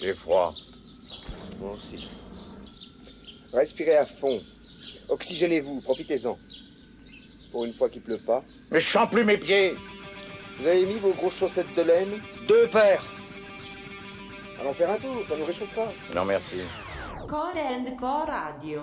[0.00, 0.52] J'ai froid.
[1.58, 2.06] Moi aussi.
[3.52, 4.40] Respirez à fond.
[5.08, 6.38] Oxygénez-vous, profitez-en.
[7.52, 8.44] Pour une fois qu'il pleut pas.
[8.70, 9.74] Mais je sens plus mes pieds
[10.58, 12.20] Vous avez mis vos grosses chaussettes de laine?
[12.46, 13.04] Deux paires
[14.60, 15.88] Allons faire un tour, ça nous réchauffe pas.
[16.14, 16.56] Non, merci.
[17.28, 18.80] Core and Core Radio.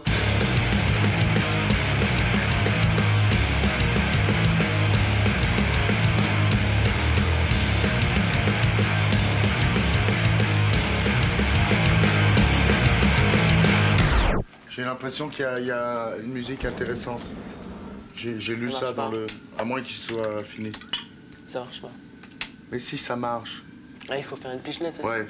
[15.03, 17.23] L'impression qu'il y, a- il y a une musique intéressante.
[18.15, 19.17] J'ai lu Ça dans pas.
[19.17, 19.27] le.
[19.57, 20.71] À moins qu'il soit fini.
[21.45, 21.91] Ça marche pas.
[22.71, 23.63] Mais si ça marche.
[24.09, 24.95] Ah, il faut faire une pichenette.
[24.95, 25.25] ça Ouais.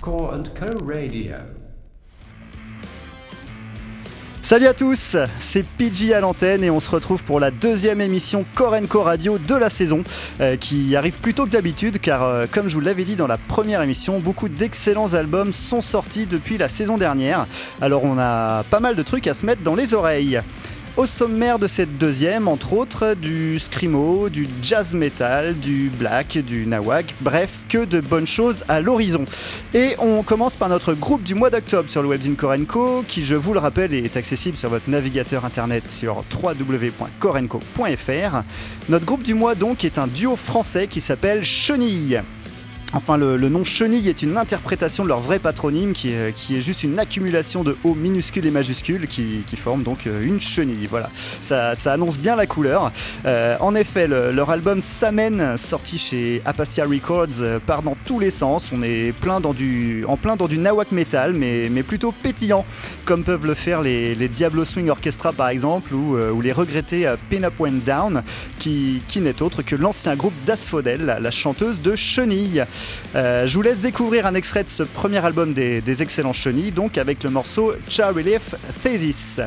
[0.00, 1.36] Core and Co Radio.
[4.48, 8.46] Salut à tous, c'est PG à l'antenne et on se retrouve pour la deuxième émission
[8.54, 10.02] Korenko Radio de la saison
[10.40, 13.26] euh, qui arrive plus tôt que d'habitude car euh, comme je vous l'avais dit dans
[13.26, 17.46] la première émission, beaucoup d'excellents albums sont sortis depuis la saison dernière.
[17.82, 20.40] Alors on a pas mal de trucs à se mettre dans les oreilles.
[20.98, 26.66] Au sommaire de cette deuxième, entre autres, du screamo, du jazz metal, du black, du
[26.66, 29.24] nawak, bref, que de bonnes choses à l'horizon.
[29.74, 33.36] Et on commence par notre groupe du mois d'octobre sur le webzine Korenko, qui, je
[33.36, 38.42] vous le rappelle, est accessible sur votre navigateur internet sur www.korenko.fr.
[38.88, 42.24] Notre groupe du mois, donc, est un duo français qui s'appelle Chenille.
[42.94, 46.98] Enfin, le, nom Chenille est une interprétation de leur vrai patronyme qui est, juste une
[46.98, 50.86] accumulation de O minuscules et majuscules qui, forment donc euh, une chenille.
[50.86, 52.90] Voilà, ça, annonce bien la couleur.
[53.26, 58.20] Euh, en effet, le- leur album Samen, sorti chez Apacia Records, euh, part dans tous
[58.20, 58.70] les sens.
[58.72, 62.64] On est plein dans du, en plein dans du nawak metal, mais, plutôt pétillant,
[63.04, 67.54] comme peuvent le faire les, Diablo Swing Orchestra par exemple, ou, les regrettés Pin Up
[67.58, 68.22] Went Down,
[68.58, 72.64] qui, n'est autre que l'ancien groupe d'Asphodel, la chanteuse de Chenille.
[73.14, 76.98] Euh, je vous laisse découvrir un extrait de ce premier album des, excellents Chenilles, donc
[76.98, 79.40] avec le morceau Char Relief Thesis.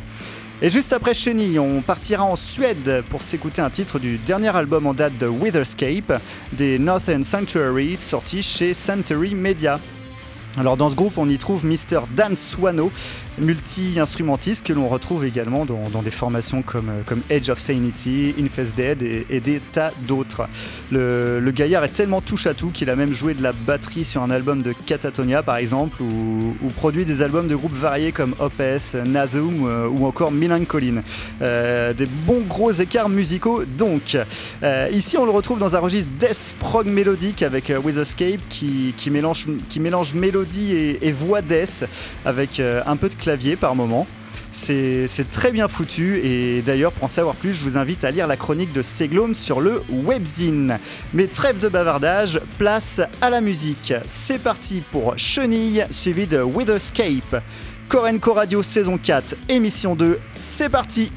[0.61, 4.85] Et juste après Chenille, on partira en Suède pour s'écouter un titre du dernier album
[4.85, 6.21] en date de Witherscape,
[6.53, 9.79] des Northern Sanctuary, sorti chez Century Media.
[10.57, 12.01] Alors dans ce groupe, on y trouve Mr.
[12.13, 12.91] Dan Swano,
[13.37, 18.75] multi-instrumentiste que l'on retrouve également dans, des formations comme, euh, comme Edge of Sanity, Infest
[18.75, 20.47] Dead et, des tas d'autres.
[20.91, 24.21] Le, gaillard est tellement touche à tout qu'il a même joué de la batterie sur
[24.21, 28.95] un album de Catatonia par exemple, ou, produit des albums de groupes variés comme Opes,
[29.05, 31.03] Nazum euh, ou encore Milancoline.
[31.41, 34.17] Euh, des bons gros écarts musicaux donc.
[34.63, 38.93] Euh, ici on le retrouve dans un registre death prog mélodique avec With Escape qui,
[39.09, 41.85] mélange, mélodie et, et voix death
[42.25, 44.07] avec un peu de clavier par moment.
[44.51, 48.27] C'est très bien foutu et d'ailleurs pour en savoir plus je vous invite à lire
[48.27, 50.77] la chronique de Seglome sur le webzine.
[51.13, 53.93] Mais trêve de bavardage, place à la musique.
[54.07, 57.41] C'est parti pour Chenille suivi de Witherscape.
[57.87, 61.11] Korenko Radio saison 4 émission 2, c'est parti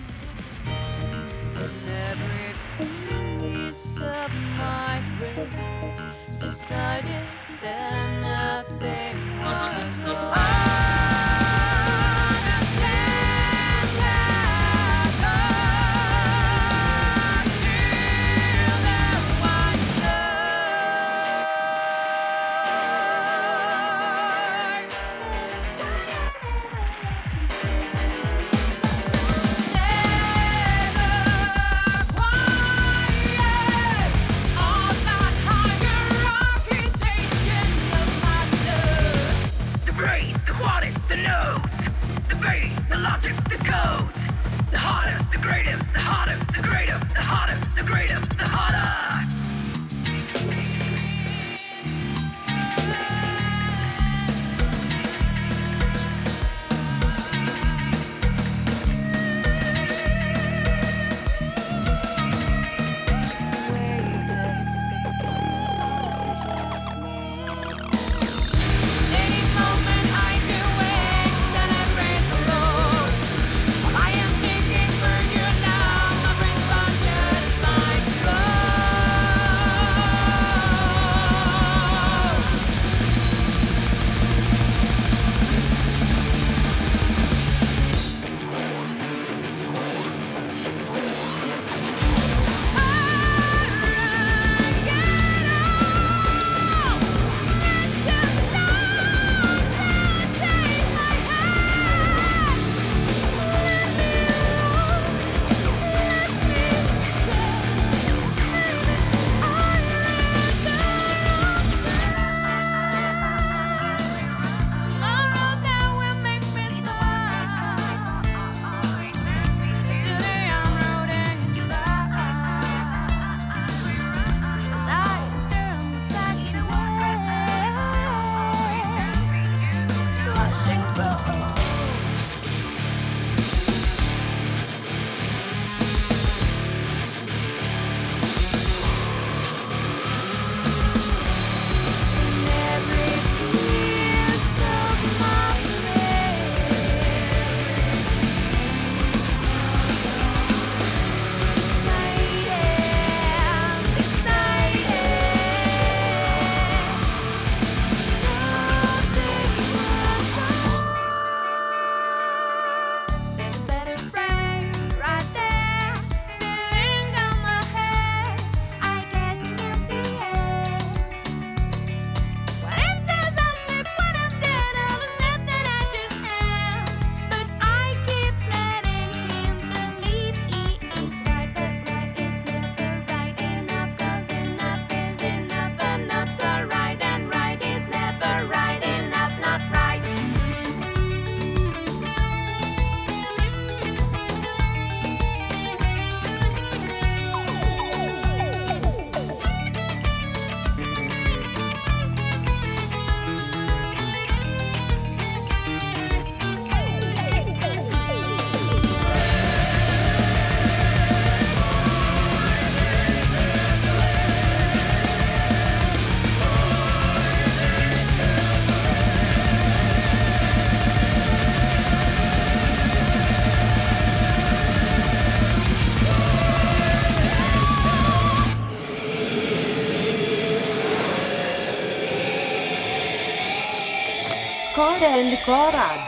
[235.04, 236.03] Core and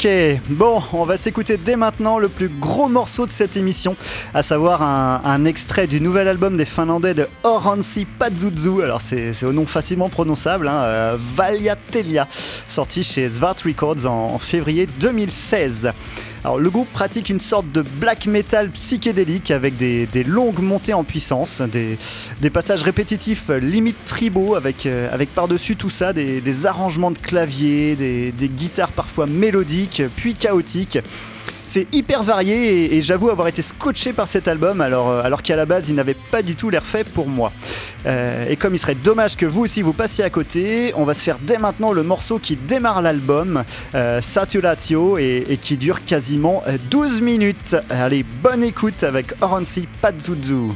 [0.00, 0.08] Ok,
[0.50, 3.96] bon, on va s'écouter dès maintenant le plus gros morceau de cette émission,
[4.32, 8.80] à savoir un, extrait du nouvel album des Finlandais de Oransi Pazuzu.
[8.84, 11.16] Alors c'est au nom facilement prononçable, hein, euh,
[12.68, 15.90] sorti chez Svart Records en février 2016.
[16.44, 21.60] Le groupe pratique une sorte de black metal psychédélique avec des, longues montées en puissance,
[21.60, 27.18] des, passages répétitifs limite tribaux avec, euh, avec par-dessus tout ça des, des arrangements de
[27.18, 30.98] clavier, des guitares parfois mélodiques puis chaotiques.
[31.68, 35.54] C'est hyper varié et, j'avoue avoir été scotché par cet album alors, euh, alors qu'à
[35.54, 37.52] la base il n'avait pas du tout l'air fait pour moi.
[38.06, 41.12] Euh, et comme il serait dommage que vous aussi vous passiez à côté, on va
[41.12, 44.20] se faire dès maintenant le morceau qui démarre l'album, euh,
[45.18, 47.76] et, qui dure quasiment euh, 12 minutes.
[47.90, 50.72] Allez, bonne écoute avec Oransi Pazuzu.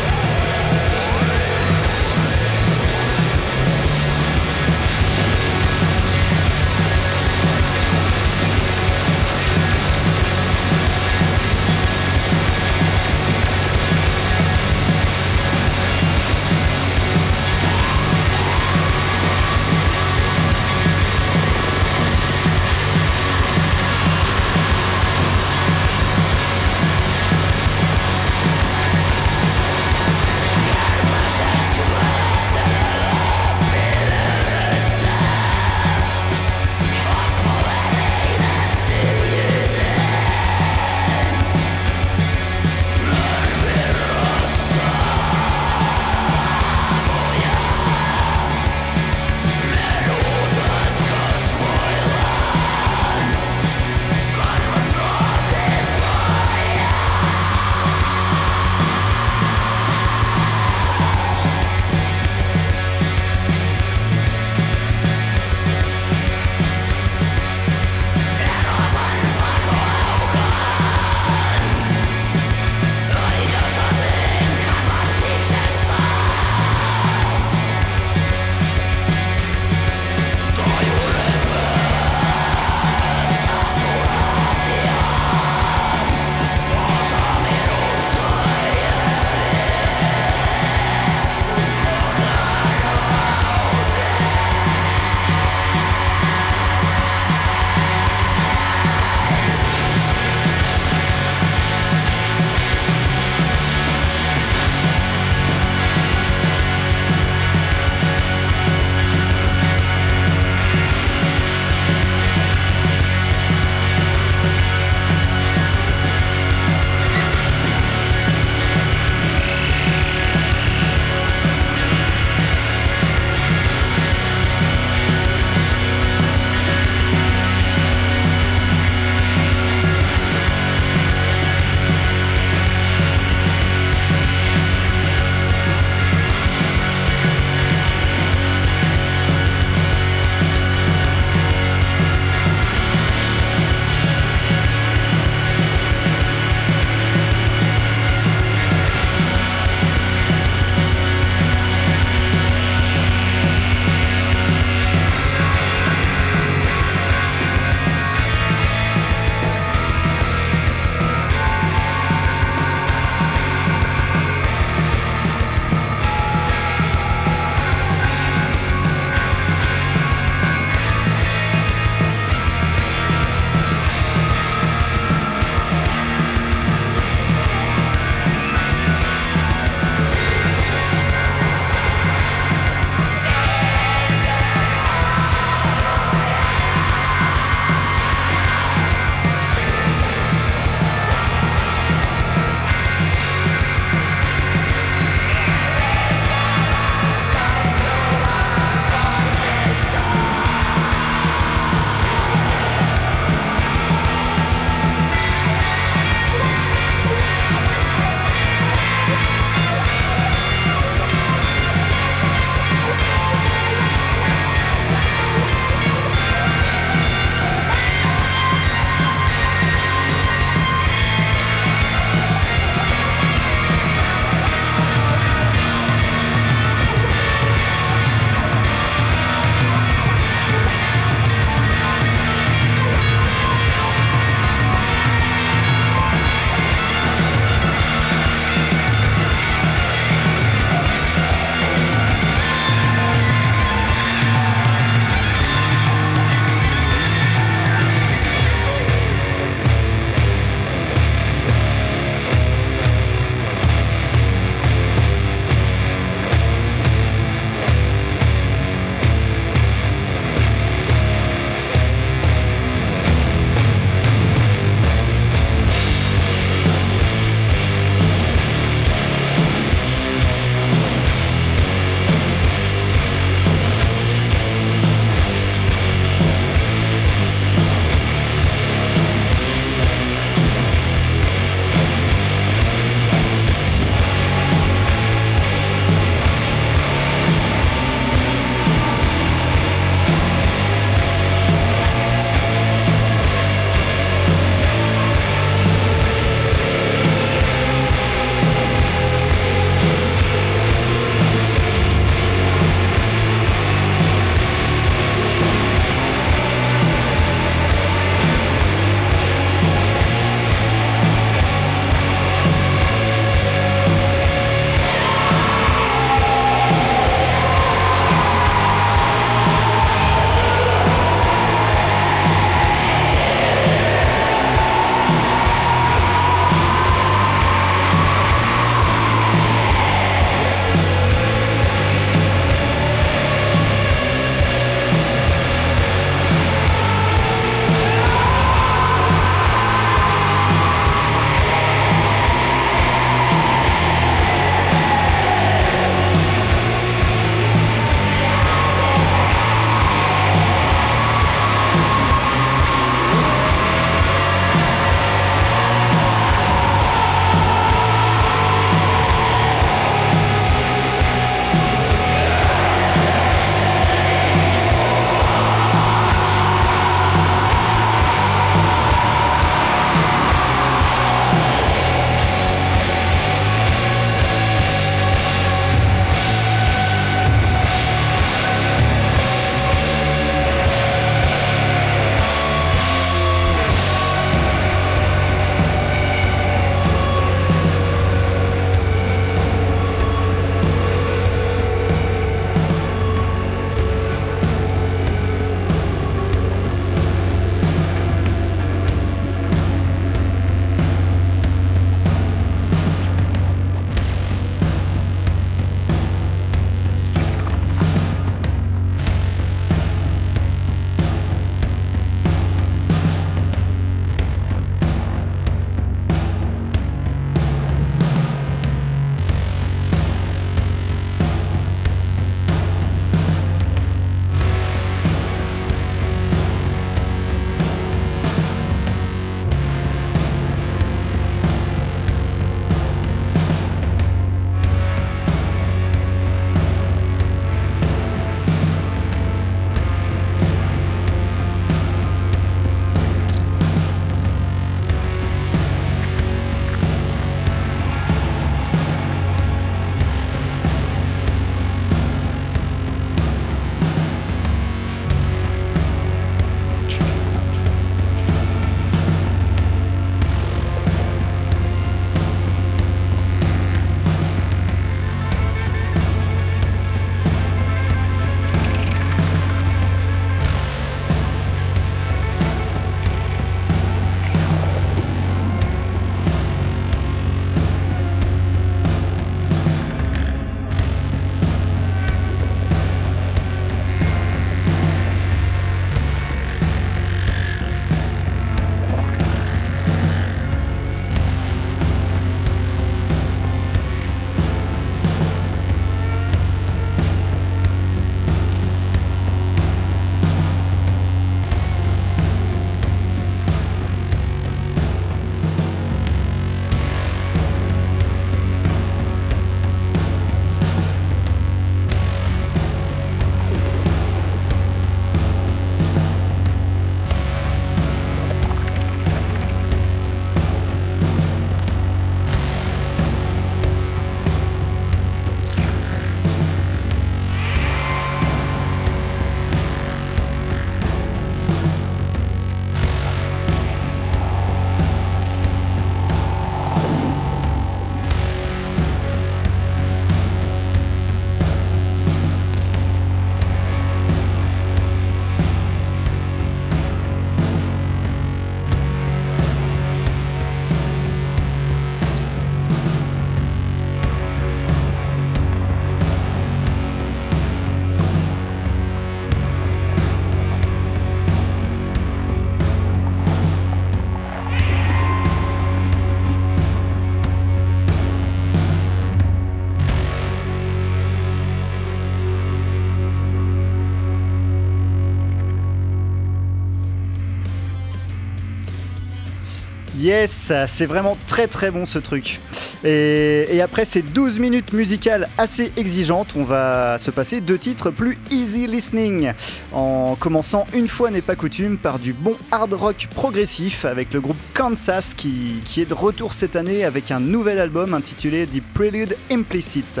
[579.98, 582.40] Yes, c'est vraiment très très bon ce truc.
[582.84, 588.16] Et, après ces 12 minutes musicales assez exigeantes, on va se passer deux titres plus
[588.30, 589.32] easy listening.
[589.72, 594.20] En commençant une fois n'est pas coutume par du bon hard rock progressif avec le
[594.20, 599.16] groupe Kansas qui est de retour cette année avec un nouvel album intitulé The Prelude
[599.32, 600.00] Implicit.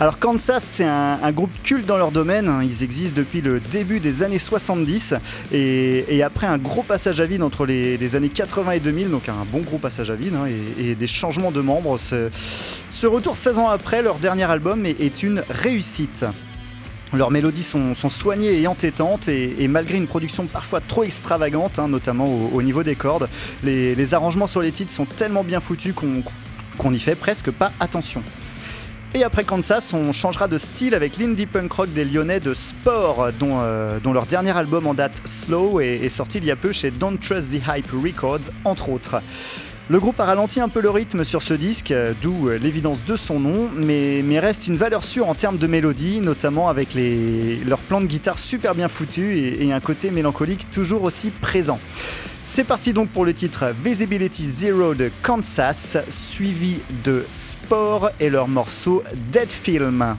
[0.00, 2.64] Alors Kansas, c'est un, groupe culte dans leur domaine, hein.
[2.64, 5.14] ils existent depuis le début des années 70
[5.52, 9.46] et, après un gros passage à vide entre les, années 80 et 2000, donc un
[9.52, 10.46] bon gros passage à vide hein,
[10.80, 15.44] et, des changements de membres, ce, retour 16 ans après, leur dernier album est, une
[15.48, 16.24] réussite.
[17.12, 22.26] Leurs mélodies sont, soignées et entêtantes et, malgré une production parfois trop extravagante, hein, notamment
[22.26, 23.28] au, au niveau des cordes,
[23.62, 28.24] les, arrangements sur les titres sont tellement bien foutus qu'on n'y fait presque pas attention.
[29.16, 33.32] Et après Kansas, on changera de style avec l'indie punk rock des Lyonnais de Sport,
[33.38, 36.90] dont, euh, leur dernier album en date Slow est sorti il y a peu chez
[36.90, 39.22] Don't Trust the Hype Records, entre autres.
[39.90, 43.04] Le groupe a ralenti un peu le rythme sur ce disque, euh, d'où euh, l'évidence
[43.04, 47.56] de son nom, mais, reste une valeur sûre en termes de mélodie, notamment avec les,
[47.66, 51.78] leurs plans de guitare super bien foutus et, et un côté mélancolique toujours aussi présent.
[52.42, 58.48] C'est parti donc pour le titre Visibility Zero de Kansas, suivi de Sport et leur
[58.48, 60.16] morceau Dead Film.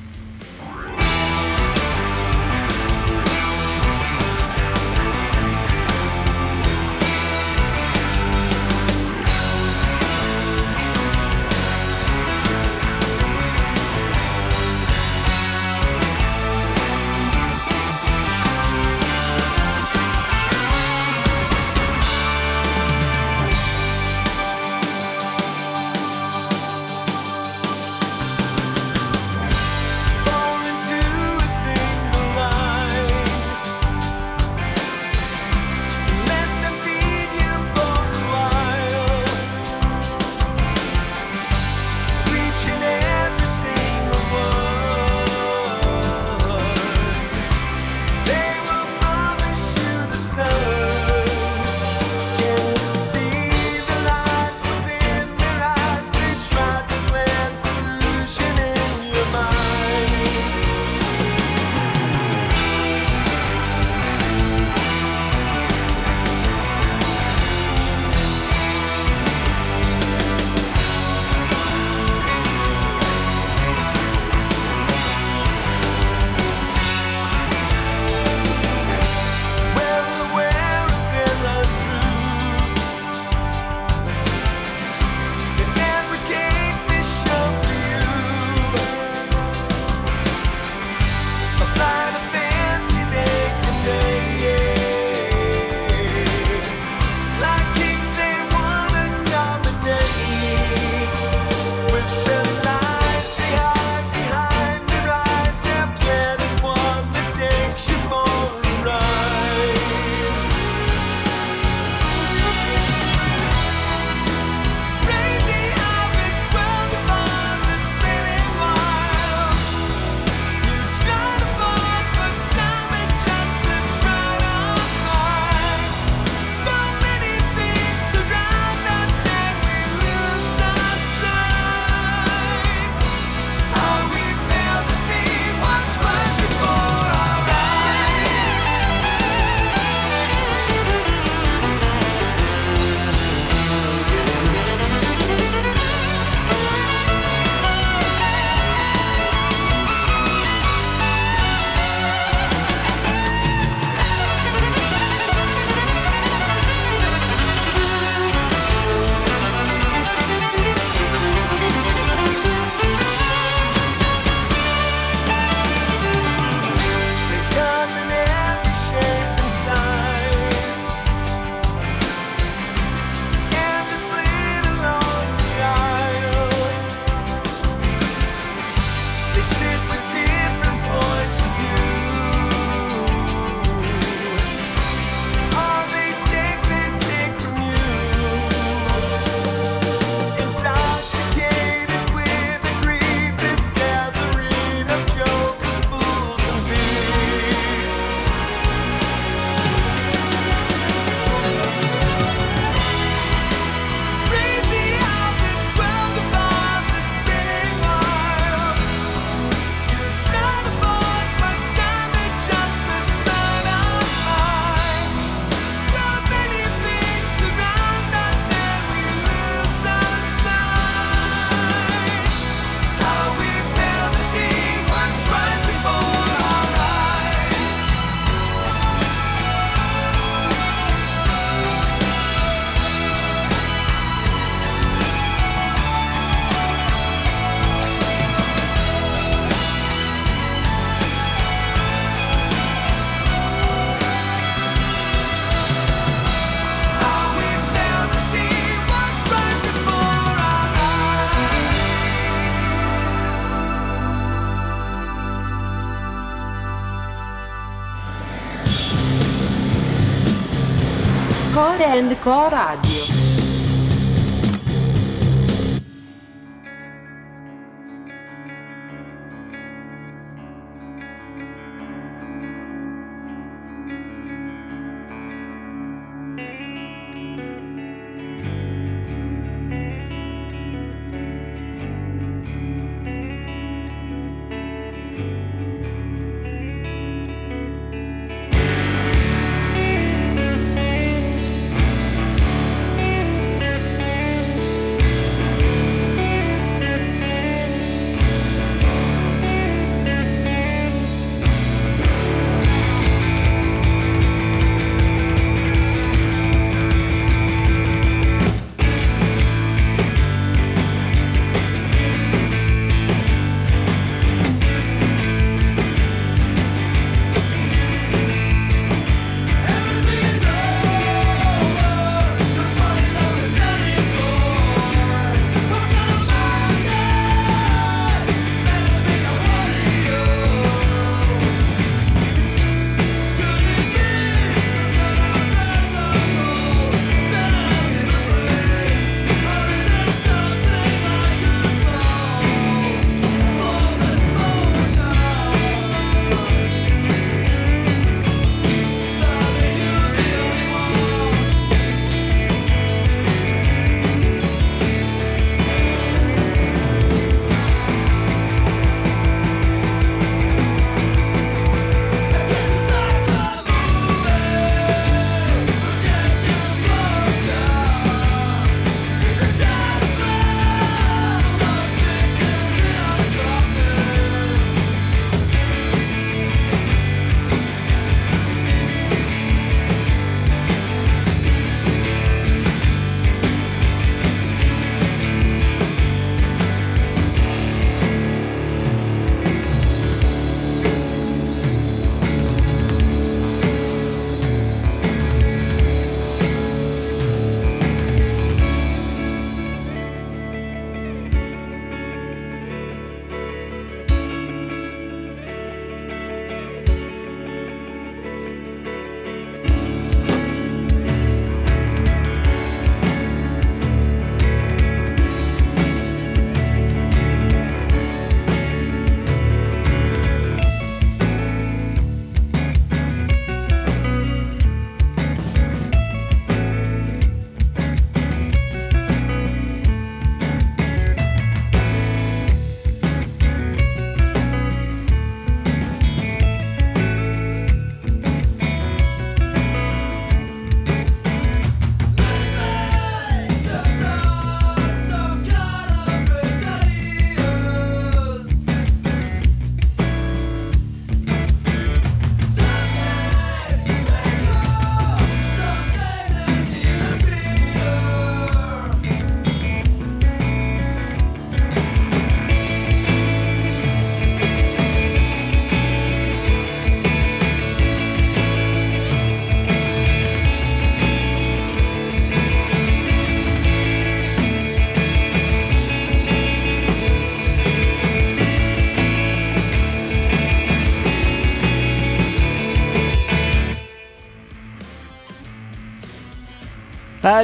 [261.55, 263.14] Core and Co Radio.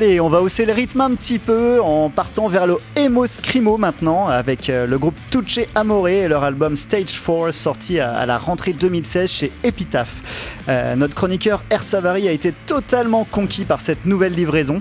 [0.02, 3.78] Allez, on va hausser le rythme un petit peu en partant vers le emo scrimo
[3.78, 8.40] maintenant avec euh, le groupe Tucci Amore et leur album Stage 4 sorti à, la
[8.40, 10.58] rentrée 2016 chez Epitaph.
[10.70, 11.84] Euh, notre chroniqueur R.
[11.84, 14.80] Savary a été totalement conquis par cette nouvelle livraison.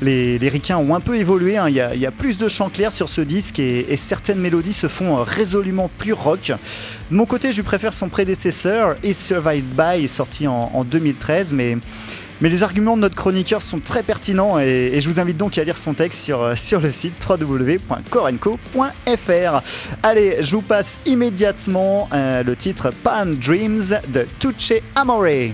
[0.00, 1.68] Les, les ont un peu évolué, hein.
[1.68, 5.18] il y, a plus de chants clairs sur ce disque et, certaines mélodies se font
[5.18, 6.50] euh, résolument plus rock.
[7.10, 11.76] De mon côté, je préfère son prédécesseur, Is Survived By, sorti en, en 2013, mais
[12.42, 15.64] mais les arguments de notre chroniqueur sont très pertinents et, je vous invite donc à
[15.64, 19.62] lire son texte sur, euh, le site www.corenco.fr.
[20.02, 25.52] Allez, je vous passe immédiatement euh, le titre Pan Dreams de Tucci Amore.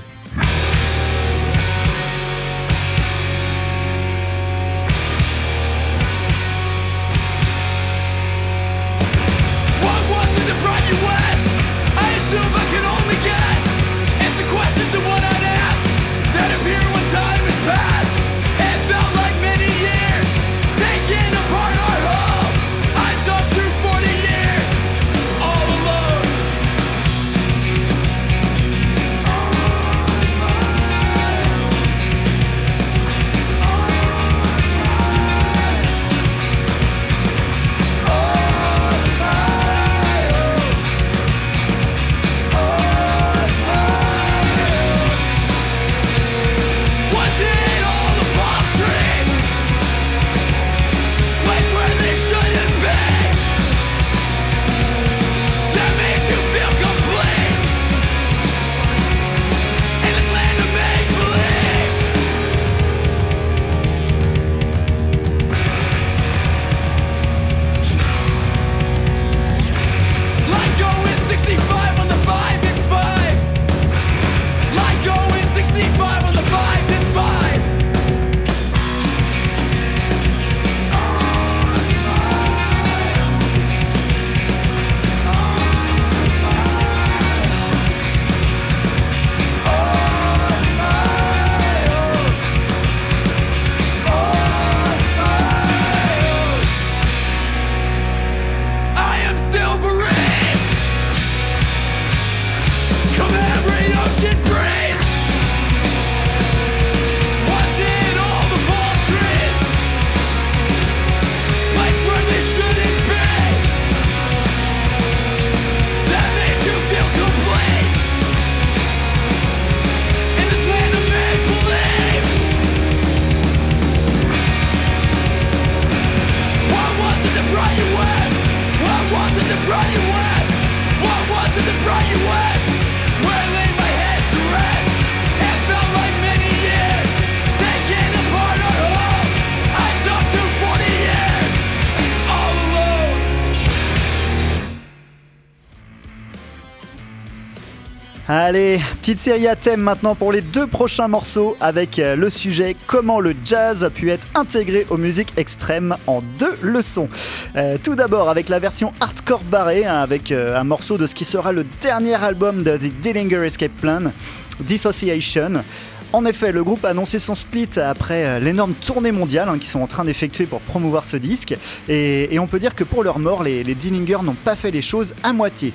[149.09, 153.21] Petite série à thème maintenant pour les deux prochains morceaux avec euh, le sujet comment
[153.21, 157.09] le jazz a pu être intégré aux musiques extrêmes en deux leçons.
[157.57, 161.15] Euh, tout d'abord avec la version hardcore barrée, hein, avec euh, un morceau de ce
[161.15, 164.13] qui sera le dernier album de The Dillinger Escape Plan,
[164.61, 165.65] Dissociation.
[166.13, 169.81] En effet, le groupe a annoncé son split après l'énorme tournée mondiale hein, qu'ils sont
[169.81, 171.57] en train d'effectuer pour promouvoir ce disque.
[171.89, 175.15] Et, on peut dire que pour leur mort, les Dillinger n'ont pas fait les choses
[175.23, 175.73] à moitié.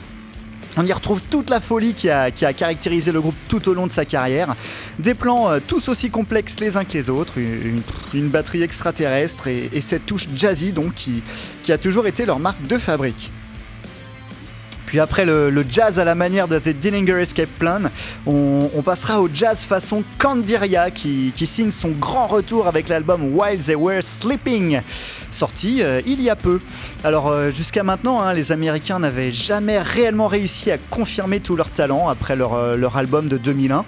[0.76, 3.74] On y retrouve toute la folie qui a, qui a caractérisé le groupe tout au
[3.74, 4.56] long de sa carrière.
[4.98, 9.70] Des plans euh, tous aussi complexes les uns que les autres, une, batterie extraterrestre et,
[9.72, 11.22] et cette touche jazzy donc qui,
[11.62, 13.32] qui a toujours été leur marque de fabrique.
[14.94, 17.82] Puis après le, jazz à la manière de The Dillinger Escape Plan,
[18.28, 23.74] on, passera au jazz façon Candiria qui, signe son grand retour avec l'album While They
[23.74, 24.82] Were Sleeping,
[25.32, 26.60] sorti euh, il y a peu.
[27.04, 31.72] Alors euh, jusqu'à maintenant, hein, les Américains n'avaient jamais réellement réussi à confirmer tout leur
[31.72, 33.86] talent après leur, euh, leur album de 2001.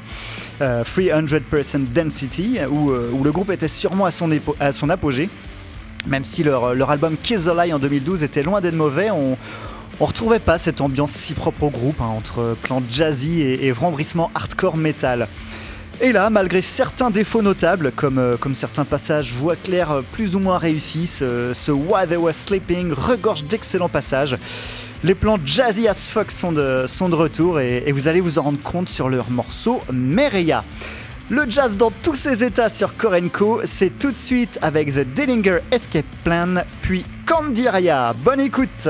[0.61, 4.27] euh, 300% Density, où, où le groupe était sûrement à son,
[4.59, 5.29] à son apogée.
[6.07, 9.37] Même si leur, leur album Kiss the Lie en 2012 était loin d'être mauvais, on,
[9.99, 13.71] on retrouvait pas cette ambiance si propre au groupe, hein, entre plan jazzy et, et
[13.71, 15.27] rembrissement hardcore metal.
[16.01, 20.35] Et là, malgré certains défauts notables, comme, euh, comme certains passages voix claire euh, plus
[20.35, 24.35] ou moins réussis, ce, ce While They Were Sleeping regorge d'excellents passages.
[25.03, 28.43] Les plans jazzy as fuck sont de, sont de retour et, vous allez vous en
[28.43, 30.65] rendre compte sur leur morceau Mereya.
[31.29, 35.59] Le jazz dans tous ses états sur Korenko, c'est tout de suite avec The Dillinger
[35.71, 38.13] Escape Plan, puis Candiria.
[38.23, 38.89] Bonne écoute!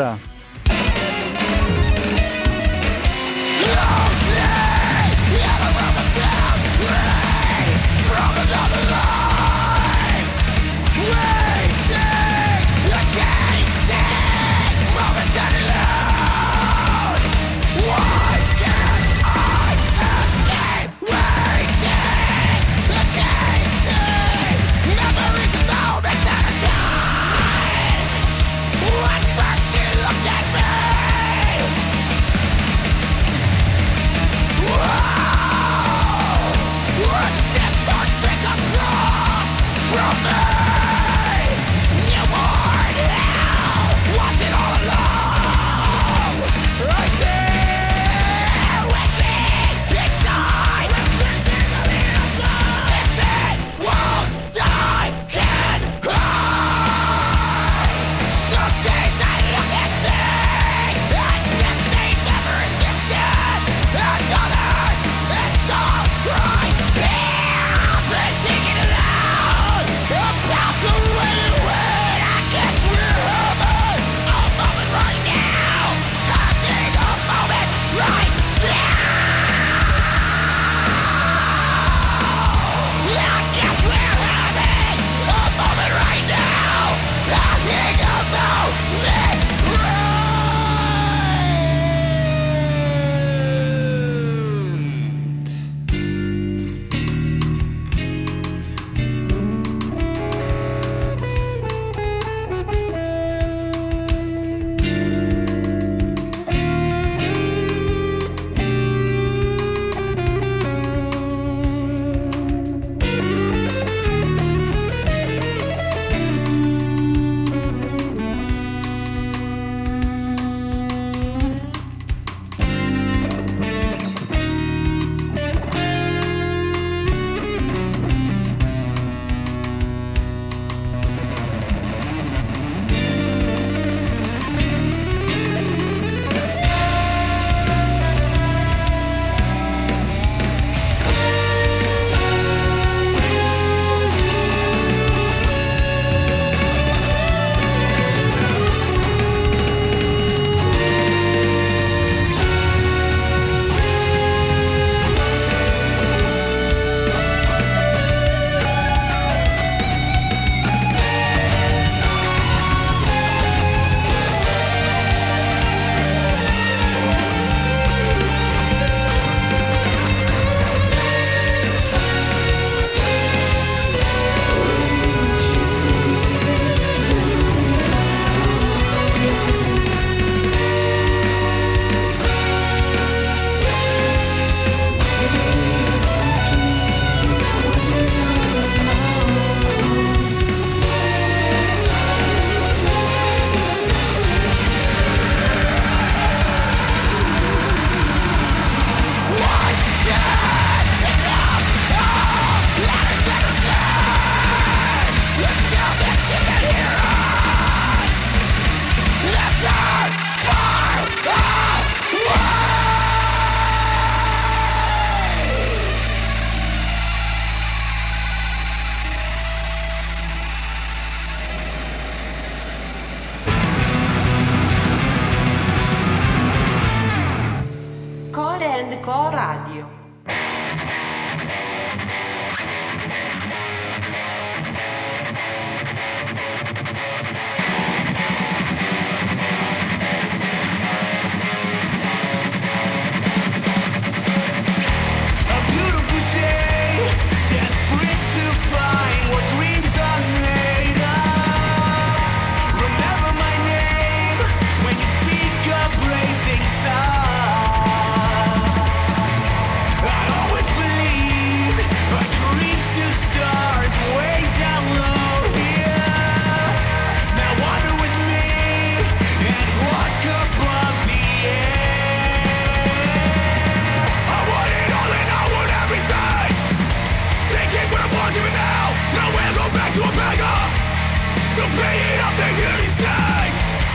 [282.28, 283.43] Up, they hear me say.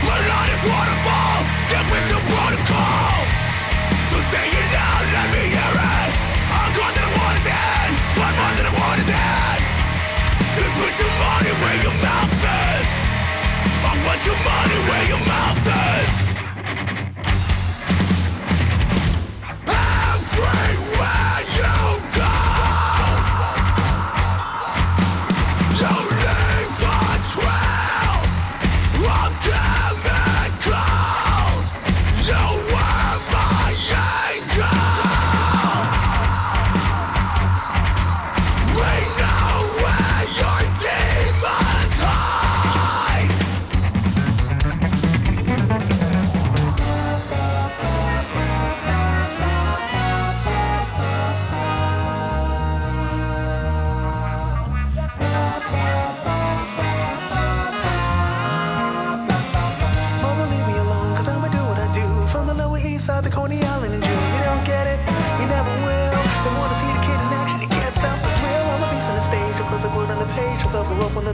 [0.07, 3.13] Learn on it waterfalls, get with the protocol.
[4.09, 6.11] So say it loud, let me hear it.
[6.57, 9.59] I'm gone I wanted then, one more than I wanted then.
[10.57, 12.87] Then put your money where your mouth is.
[13.85, 16.30] I want your money where your mouth is.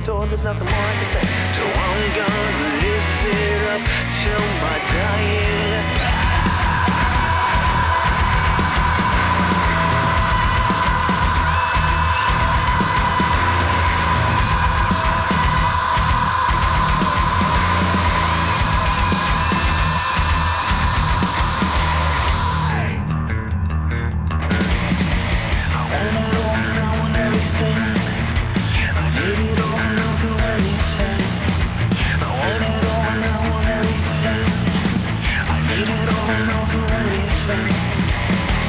[0.07, 1.25] Door, there's nothing more I can say.
[1.51, 3.83] So I'm gonna live it up
[4.15, 5.56] till my dying.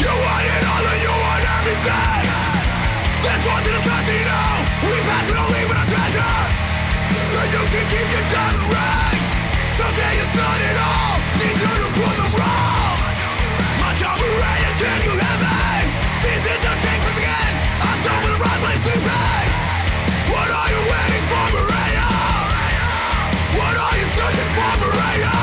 [0.09, 0.17] You
[0.73, 2.25] all and you want everything.
[4.29, 4.53] Know.
[4.89, 4.97] We
[5.37, 6.37] only with treasure.
[7.29, 9.29] So you can keep your diamond rings.
[9.77, 11.15] Some say it's not at all.
[11.37, 11.69] Need to
[12.17, 12.99] them wrong.
[14.79, 15.91] Can you me?
[16.23, 17.53] Seasons once again.
[18.63, 19.49] Place sleeping.
[20.33, 22.09] What are you waiting for, Maria?
[23.59, 25.35] What are you searching for, Maria?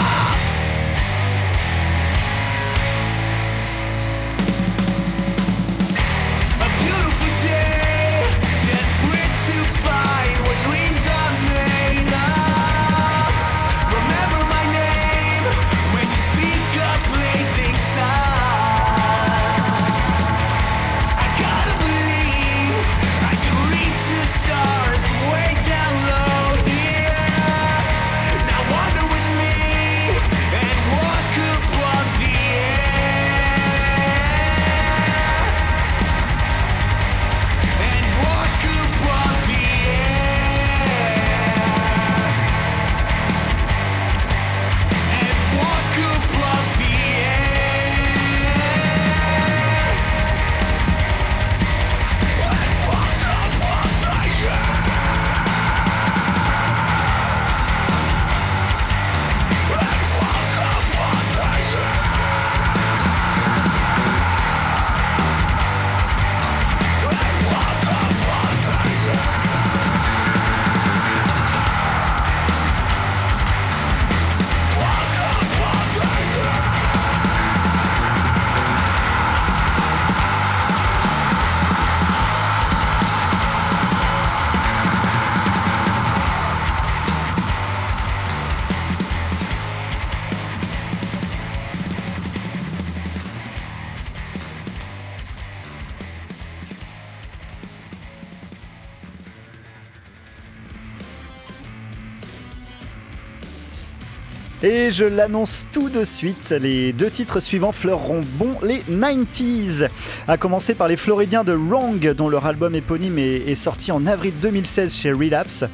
[104.66, 109.90] Et je l'annonce tout de suite, les deux titres suivants fleureront bon les 90s.
[110.28, 114.34] À commencer par les Floridiens de Wrong, dont leur album éponyme est, sorti en avril
[114.42, 115.66] 2016 chez Relapse.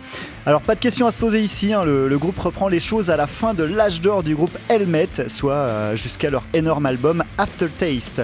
[0.46, 3.10] Alors pas de question à se poser ici, hein, le, le groupe reprend les choses
[3.10, 7.24] à la fin de l'âge d'or du groupe Helmet, soit euh, jusqu'à leur énorme album
[7.38, 8.24] Aftertaste.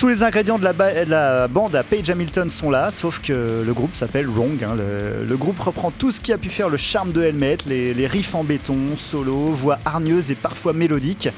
[0.00, 3.20] Tous les ingrédients de la, ba- de la bande à Page Hamilton sont là, sauf
[3.20, 4.64] que le groupe s'appelle Wrong.
[4.64, 4.74] hein.
[4.74, 8.34] Le, groupe reprend tout ce qui a pu faire le charme de Helmet, les, riffs
[8.34, 11.28] en béton, solo, voix hargneuses et parfois mélodiques.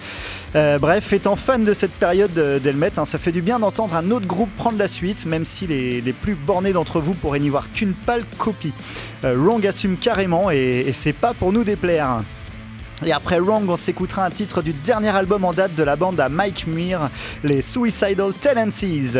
[0.55, 3.97] Euh, bref, étant fan de cette période euh, d'Helmet, hein, ça fait du bien d'entendre
[3.97, 7.49] un autre groupe prendre la suite, même si les, plus bornés d'entre vous pourraient n'y
[7.49, 8.75] voir qu'une pâle copie.
[9.25, 12.23] Euh, Wrong assume carrément et c'est pas pour nous déplaire.
[13.05, 16.21] Et après Wrong, on s'écoutera un titre du dernier album en date de la bande
[16.21, 17.11] à Mike Muir,
[17.43, 19.19] les Suicidal Tendencies.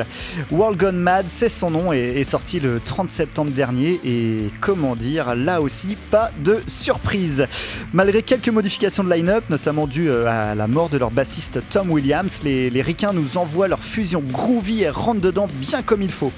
[0.53, 4.01] World Gone Mad, c'est son nom, et est sorti le 30 septembre dernier.
[4.05, 7.47] Et comment dire, là aussi, pas de surprise.
[7.93, 11.91] Malgré quelques modifications de line-up, notamment dues euh, à la mort de leur bassiste Tom
[11.91, 16.33] Williams, les, les nous envoient leur fusion groovy et rentrent dedans bien comme il faut.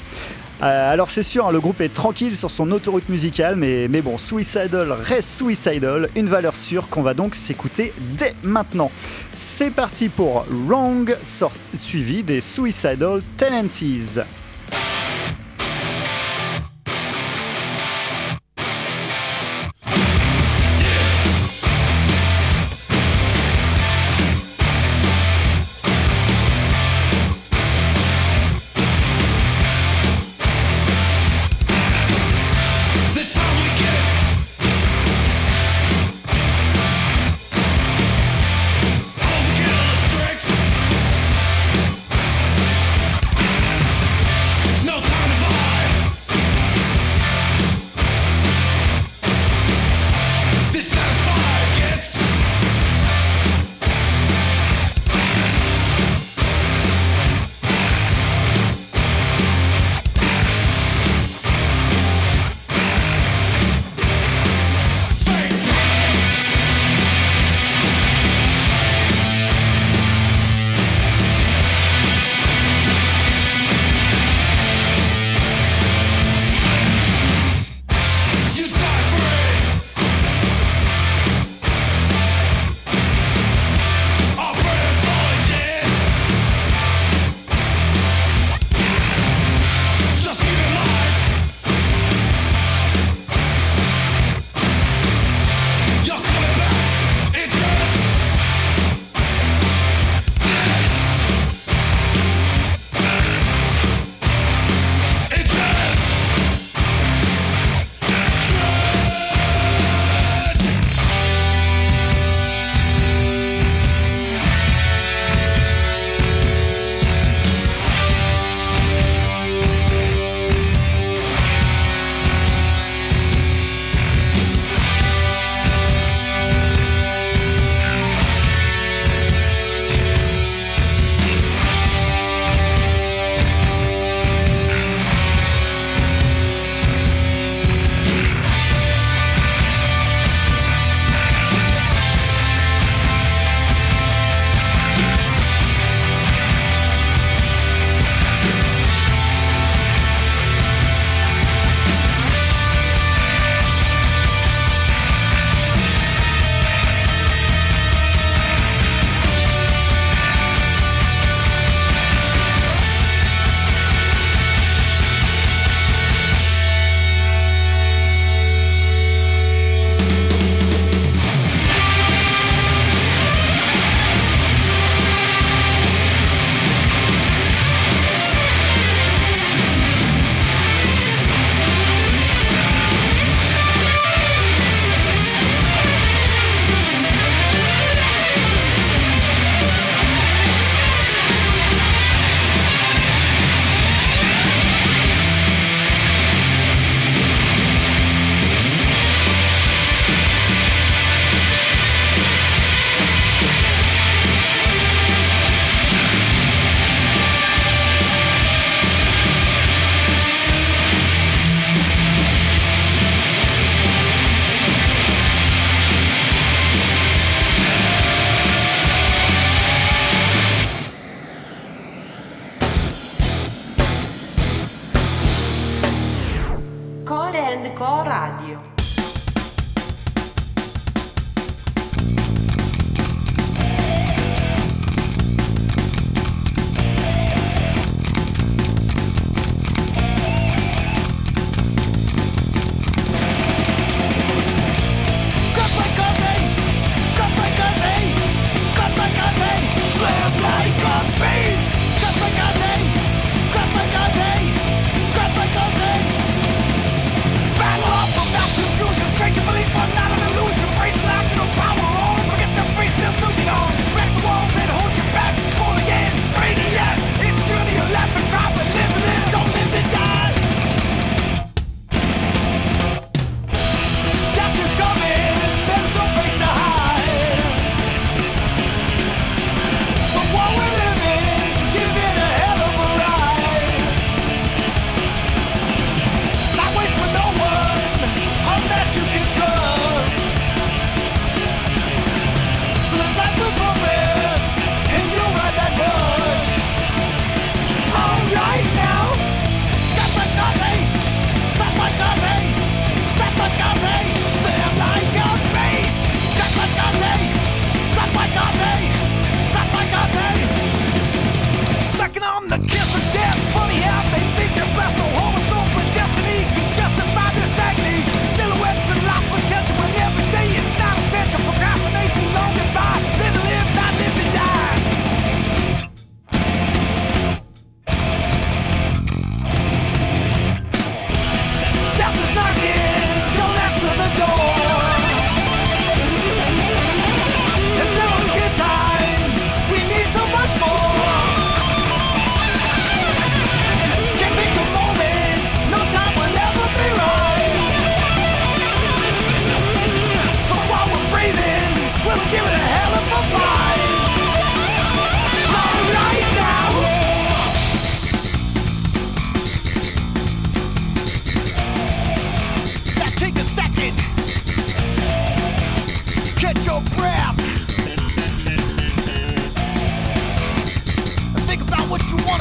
[0.63, 4.19] Euh, alors c'est sûr, hein, le groupe est tranquille sur son autoroute musicale, mais, bon,
[4.19, 8.91] Suicidal reste Suicidal, une valeur sûre qu'on va donc s'écouter dès maintenant.
[9.35, 11.17] C'est parti pour Wrong,
[11.77, 14.21] suivi des Suicidal Tendencies.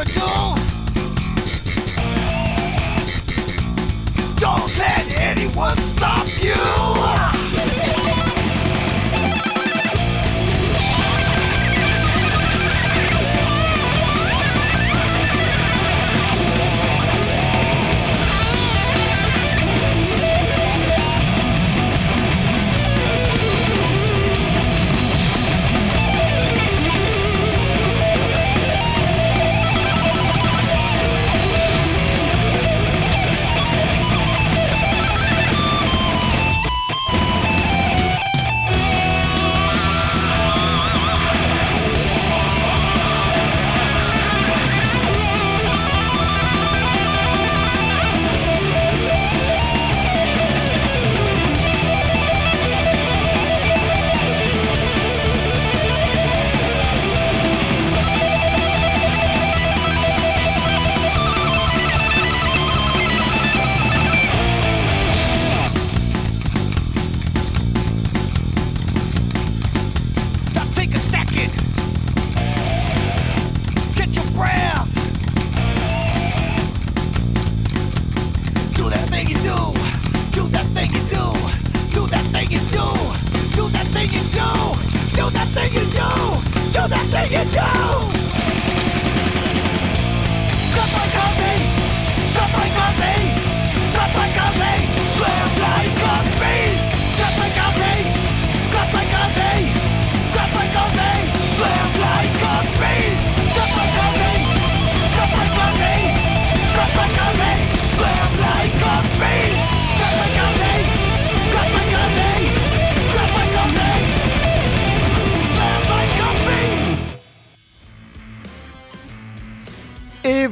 [0.06, 0.33] Never do.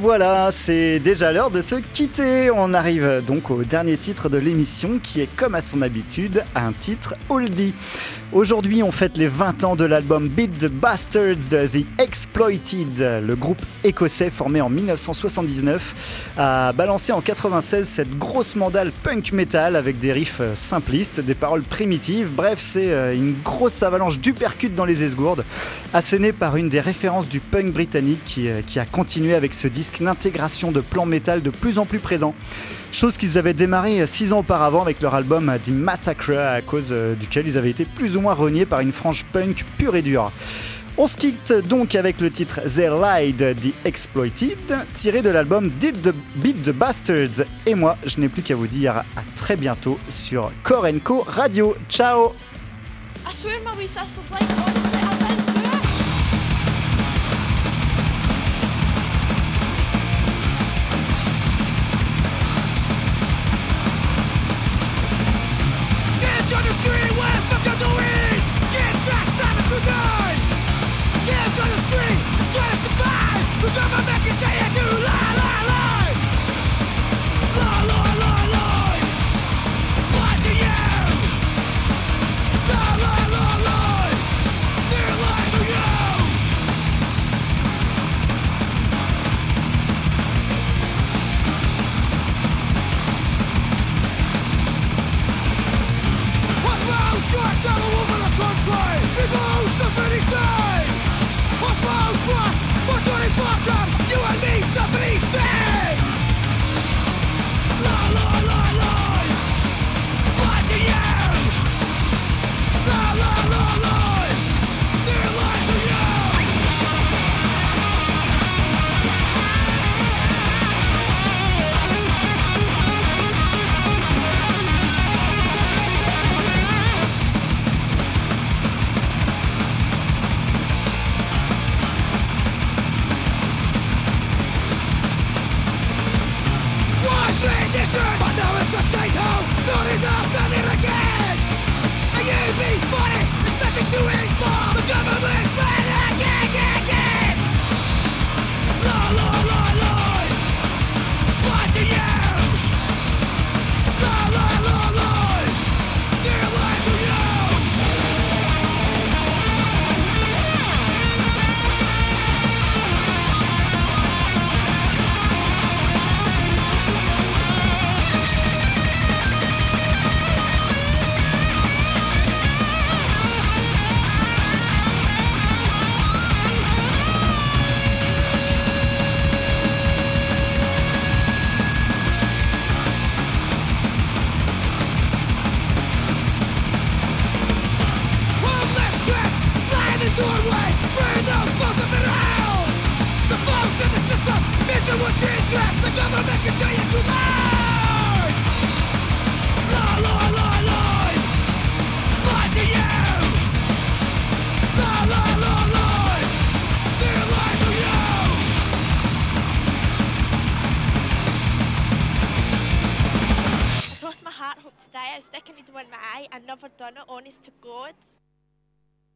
[0.02, 2.50] Voilà, c'est déjà l'heure de se quitter.
[2.50, 6.72] On arrive donc au dernier titre de l'émission qui est comme à son habitude un
[6.72, 7.76] titre oldie.
[8.34, 13.22] Aujourd'hui, on fête les 20 ans de l'album Beat the Bastards de The Exploited.
[13.28, 19.76] Le groupe écossais formé en 1979 a balancé en 96 cette grosse mandale punk metal
[19.76, 22.32] avec des riffs euh, simplistes, des paroles primitives.
[22.34, 25.44] Bref, c'est euh, une grosse avalanche d'upercute dans les esgourdes,
[25.94, 29.68] assénée par une des références du punk britannique qui, euh, qui a continué avec ce
[29.68, 32.34] disque l'intégration de plans métal de plus en plus présents.
[32.92, 37.16] Chose qu'ils avaient démarré 6 ans auparavant avec leur album The Massacre, à cause euh,
[37.16, 40.32] duquel ils avaient été plus ou moins reniés par une frange punk pure et dure.
[40.98, 44.58] On se quitte donc avec le titre They Lied The Exploited,
[44.94, 47.46] tiré de l'album Did the Beat the Bastards.
[47.66, 51.76] Et moi, je n'ai plus qu'à vous dire à très bientôt sur Korenko Radio.
[51.88, 52.34] Ciao